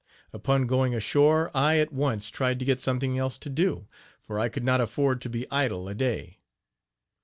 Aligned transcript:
Upon 0.33 0.65
going 0.65 0.95
ashore, 0.95 1.51
I 1.53 1.77
at 1.77 1.93
once 1.93 2.31
tried 2.31 2.57
to 2.57 2.65
get 2.65 2.81
something 2.81 3.19
else 3.19 3.37
to 3.37 3.51
do, 3.51 3.85
for 4.19 4.39
I 4.39 4.49
could 4.49 4.63
not 4.63 4.81
afford 4.81 5.21
to 5.21 5.29
be 5.29 5.45
idle 5.51 5.87
a 5.87 5.93
day. 5.93 6.39